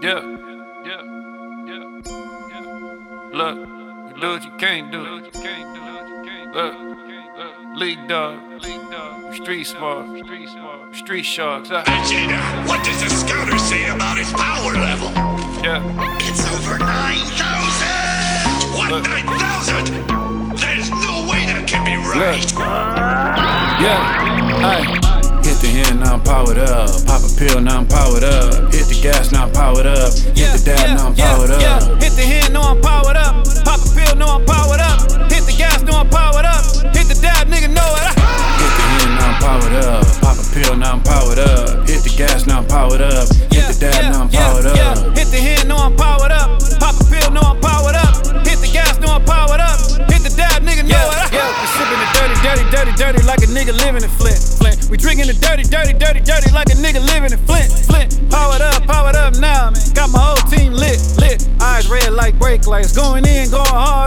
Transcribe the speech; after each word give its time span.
Yeah, 0.00 0.20
yeah, 0.84 1.02
yeah, 1.66 1.84
yeah. 2.50 2.64
Look, 3.32 3.56
you 3.58 4.14
do 4.20 4.28
what 4.28 4.44
you 4.44 4.50
can't 4.58 4.92
do. 4.92 5.00
Look, 6.54 6.54
look, 6.54 6.74
league 7.74 8.06
dog, 8.08 8.38
street 9.34 9.64
smart, 9.64 10.06
street 10.94 11.24
sharks. 11.24 11.70
Uh. 11.70 11.82
Vegeta, 11.84 12.38
what 12.68 12.84
does 12.84 13.00
the 13.02 13.10
scouter 13.10 13.58
say 13.58 13.88
about 13.88 14.18
his 14.18 14.30
power 14.32 14.72
level? 14.74 15.10
Yeah, 15.64 15.82
It's 16.20 16.46
over 16.54 16.78
9,000! 16.78 18.78
What, 18.78 18.90
Look. 18.92 19.08
9,000? 19.08 19.84
There's 20.56 20.90
no 20.90 21.26
way 21.28 21.44
that 21.50 21.64
can 21.66 21.84
be 21.84 21.96
right! 21.96 22.52
yeah, 23.82 24.62
ay. 24.62 24.84
Hit 25.42 25.58
the 25.60 25.66
hand, 25.68 25.98
now 26.00 26.14
I'm 26.14 26.22
powered 26.22 26.58
up. 26.58 26.90
Pop 27.06 27.22
a 27.22 27.28
pill, 27.36 27.60
now 27.60 27.78
I'm 27.78 27.86
powered 27.88 28.22
up. 28.22 28.72
Hit 28.72 28.86
the 28.86 28.94
powered 42.88 43.02
up. 43.02 43.28
Hit 43.52 43.64
the 43.68 43.76
dab, 43.78 44.12
now 44.12 44.22
I'm 44.22 44.28
powered 44.28 44.66
up. 44.66 45.16
Hit 45.16 45.28
the 45.28 45.36
hand, 45.36 45.68
know 45.68 45.76
I'm 45.76 45.96
powered 45.96 46.32
up. 46.32 46.56
Pop 46.80 46.96
a 46.96 47.04
pill, 47.04 47.30
know 47.30 47.44
I'm 47.44 47.60
powered 47.60 47.96
up. 47.96 48.16
Hit 48.48 48.58
the 48.64 48.70
gas, 48.72 48.98
know 49.00 49.12
I'm 49.12 49.24
powered 49.24 49.60
up. 49.60 49.76
Hit 50.08 50.24
the 50.24 50.32
dab, 50.32 50.64
nigga, 50.64 50.88
know 50.88 50.96
it. 50.96 51.32
Yeah, 51.32 51.52
we 51.60 51.66
sipping 51.76 52.00
the 52.00 52.08
dirty, 52.16 52.36
dirty, 52.40 52.64
dirty, 52.72 52.92
dirty 52.96 53.20
like 53.28 53.44
a 53.44 53.50
nigga 53.52 53.76
living 53.76 54.02
in 54.02 54.12
Flint, 54.16 54.40
Flint. 54.40 54.88
We 54.88 54.96
drinking 54.96 55.28
the 55.28 55.36
dirty, 55.36 55.64
dirty, 55.68 55.92
dirty, 55.92 56.20
dirty 56.20 56.50
like 56.52 56.72
a 56.72 56.78
nigga 56.80 57.04
living 57.04 57.32
in 57.32 57.40
Flint, 57.44 57.68
Flint. 57.68 58.16
Powered 58.30 58.62
up, 58.62 58.80
powered 58.88 59.16
up 59.16 59.36
now, 59.36 59.70
man. 59.70 59.84
Got 59.92 60.10
my 60.10 60.20
whole 60.20 60.42
team 60.48 60.72
lit, 60.72 60.96
lit. 61.20 61.44
Eyes 61.60 61.88
red 61.88 62.12
like 62.12 62.38
brake 62.38 62.66
lights. 62.66 62.96
Going 62.96 63.26
in, 63.26 63.50
going 63.50 63.68
hard 63.68 63.97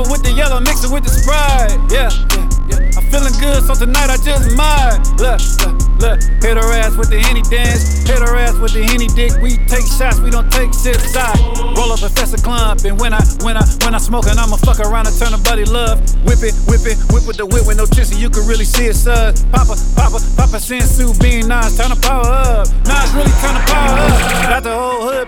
Purple 0.00 0.12
with 0.12 0.22
the 0.24 0.32
yellow, 0.32 0.60
mix 0.60 0.80
it 0.80 0.88
with 0.88 1.04
the 1.04 1.12
Sprite. 1.12 1.76
Yeah, 1.92 2.08
yeah, 2.32 2.48
yeah. 2.72 2.96
I'm 2.96 3.04
feeling 3.12 3.36
good, 3.36 3.60
so 3.68 3.76
tonight 3.76 4.08
I 4.08 4.16
just 4.16 4.48
might. 4.56 4.96
Look, 5.20 5.44
look, 5.60 5.76
look. 6.00 6.16
Hit 6.40 6.56
her 6.56 6.72
ass 6.72 6.96
with 6.96 7.12
the 7.12 7.20
henny 7.20 7.44
dance. 7.52 8.08
Hit 8.08 8.16
her 8.16 8.32
ass 8.32 8.56
with 8.56 8.72
the 8.72 8.80
henny 8.80 9.12
dick. 9.12 9.36
We 9.44 9.60
take 9.68 9.84
shots, 9.84 10.16
we 10.24 10.32
don't 10.32 10.48
take 10.48 10.72
sips. 10.72 11.12
I 11.12 11.28
roll 11.76 11.92
up 11.92 12.00
a 12.00 12.08
festa 12.08 12.40
clump, 12.40 12.88
and 12.88 12.96
when 12.96 13.12
I, 13.12 13.20
when 13.44 13.60
I, 13.60 13.64
when 13.84 13.92
I 13.92 14.00
smoking, 14.00 14.40
I'ma 14.40 14.56
fuck 14.64 14.80
around 14.80 15.04
and 15.04 15.16
turn 15.20 15.36
a 15.36 15.40
buddy 15.44 15.68
love. 15.68 16.00
Whip 16.24 16.40
it, 16.40 16.56
whip 16.64 16.88
it, 16.88 16.96
whip 17.12 17.28
with 17.28 17.36
the 17.36 17.44
whip 17.44 17.68
with 17.68 17.76
no 17.76 17.84
chin, 17.84 18.08
you 18.16 18.32
can 18.32 18.48
really 18.48 18.64
see 18.64 18.88
it, 18.88 18.96
son. 18.96 19.36
Papa, 19.52 19.76
papa, 19.92 20.16
papa, 20.32 20.56
senzu 20.56 21.12
being 21.20 21.44
nice, 21.44 21.76
turn 21.76 21.92
the 21.92 22.00
power 22.00 22.24
up. 22.24 22.64
Nas 22.88 23.12
really 23.12 23.36
turn 23.44 23.52
the 23.52 23.64
power 23.68 23.99
up. 23.99 23.99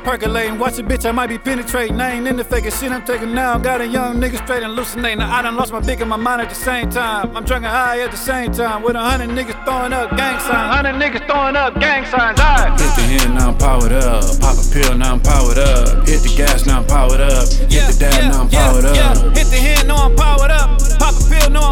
Percolating. 0.02 0.58
Watch 0.58 0.78
a 0.78 0.82
bitch, 0.82 1.08
I 1.08 1.12
might 1.12 1.28
be 1.28 1.38
penetrating. 1.38 2.00
I 2.00 2.12
ain't 2.12 2.26
in 2.26 2.36
the 2.36 2.44
faking 2.44 2.70
shit 2.70 2.92
I'm 2.92 3.04
taking 3.04 3.34
now. 3.34 3.58
Got 3.58 3.80
a 3.80 3.86
young 3.86 4.20
nigga 4.20 4.38
straight 4.44 4.62
and 4.62 4.72
hallucinating. 4.72 5.20
I 5.20 5.42
done 5.42 5.56
lost 5.56 5.72
my 5.72 5.80
dick 5.80 6.00
and 6.00 6.10
my 6.10 6.16
mind 6.16 6.42
at 6.42 6.48
the 6.48 6.54
same 6.54 6.90
time. 6.90 7.36
I'm 7.36 7.44
drunk 7.44 7.64
and 7.64 7.72
high 7.72 8.00
at 8.00 8.10
the 8.10 8.16
same 8.16 8.52
time. 8.52 8.82
With 8.82 8.96
a 8.96 9.00
hundred 9.00 9.30
niggas 9.30 9.64
throwing 9.64 9.92
up 9.92 10.10
gang 10.16 10.38
signs. 10.40 10.74
Hundred 10.74 10.94
niggas 10.94 11.26
throwing 11.26 11.56
up 11.56 11.78
gang 11.80 12.04
signs. 12.06 12.38
Alright. 12.40 12.80
Hit 12.80 12.94
the 12.96 13.02
hand, 13.02 13.34
now 13.34 13.48
I'm 13.48 13.58
powered 13.58 13.92
up. 13.92 14.24
Pop 14.40 14.56
a 14.58 14.64
pill, 14.72 14.94
now 14.96 15.12
I'm 15.14 15.20
powered 15.20 15.58
up. 15.58 16.06
Hit 16.08 16.22
the 16.22 16.34
gas, 16.36 16.66
now 16.66 16.80
I'm 16.80 16.86
powered 16.86 17.20
up. 17.20 17.48
Hit 17.48 17.86
the 17.88 17.96
dab, 17.98 18.32
now 18.32 18.40
I'm 18.42 18.48
powered 18.48 18.84
up. 18.84 19.36
Hit 19.36 19.46
the 19.48 19.56
hand, 19.56 19.88
know 19.88 19.96
I'm 19.96 20.16
powered 20.16 20.50
up. 20.50 20.78
Pop 20.98 21.14
a 21.14 21.24
pill, 21.28 21.50
now 21.50 21.70
I'm 21.70 21.71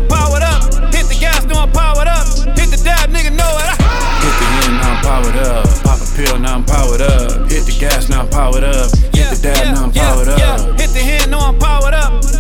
now 6.50 6.56
I'm 6.56 6.64
powered 6.64 7.00
up. 7.00 7.48
Hit 7.48 7.64
the 7.66 7.76
gas, 7.78 8.08
now 8.08 8.22
I'm 8.22 8.28
powered 8.28 8.64
up. 8.64 8.90
Hit 9.14 9.30
the 9.30 9.38
dab, 9.40 9.74
now 9.74 9.84
I'm 9.84 9.92
powered 9.92 10.28
up. 10.28 10.80
Hit 10.80 10.90
the 10.90 10.98
hand, 10.98 11.30
now 11.30 11.38
I'm 11.38 11.58
powered 11.58 11.94
up. 11.94 12.39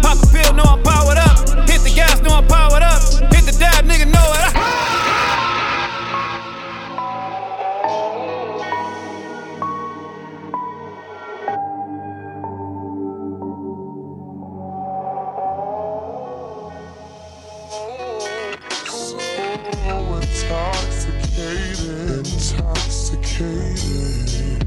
Intoxicated, 21.38 22.26
intoxicated. 22.26 24.66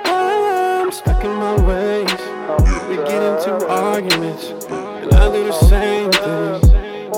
I'm 0.05 0.93
stuck 0.93 1.25
in 1.25 1.33
my 1.33 1.57
ways. 1.67 2.21
We 2.89 2.97
get 2.97 3.23
into 3.23 3.67
arguments, 3.69 4.51
and 4.71 5.15
I 5.15 5.33
do 5.33 5.45
the 5.45 5.53
same 5.53 6.11
thing. 6.13 6.68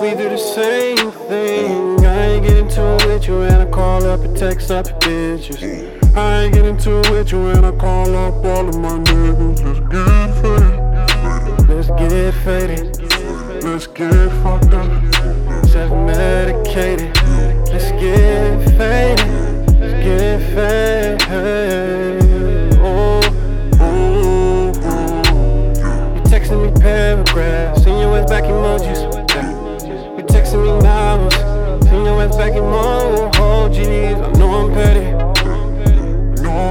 We 0.01 0.13
do 0.13 0.31
the 0.31 0.39
same 0.39 1.11
thing. 1.29 2.07
I 2.07 2.27
ain't 2.29 2.47
getting 2.47 2.69
to 2.69 2.97
it 2.97 3.07
with 3.07 3.29
you 3.29 3.43
and 3.43 3.57
I 3.57 3.67
call 3.67 4.03
up 4.05 4.21
and 4.21 4.35
text 4.35 4.71
up 4.71 4.87
your 4.87 4.99
bitches. 4.99 6.17
I 6.17 6.45
ain't 6.45 6.55
getting 6.55 6.79
to 6.79 7.01
it 7.01 7.11
with 7.11 7.33
you 7.33 7.49
and 7.49 7.67
I 7.67 7.73
call 7.73 8.09
up 8.17 8.43
all 8.43 8.67
of 8.67 8.79
my 8.79 8.99
niggas. 8.99 9.61
Let's 9.69 9.81
get 9.91 10.33
faded. 10.41 11.69
Let's 11.69 11.89
get 12.01 12.35
faded. 12.45 13.63
Let's 13.63 13.87
get 13.89 14.31
fucked 14.43 14.73
up. 14.73 15.67
Self 15.67 15.91
medicated. 16.07 17.15
Let's 17.69 17.91
get 17.93 18.79
faded. 18.79 19.40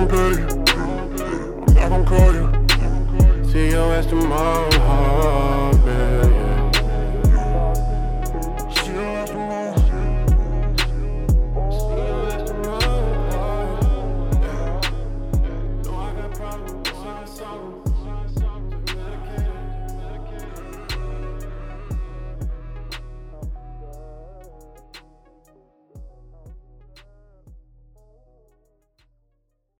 day. 0.10 0.16
I'm 0.18 1.74
not 1.74 1.90
gon' 1.90 2.06
call 2.06 2.34
you. 2.34 3.44
See 3.52 3.70
your 3.70 3.94
ass 3.94 4.06
tomorrow. 4.08 4.79